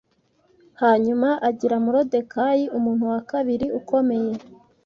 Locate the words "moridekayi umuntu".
1.85-3.03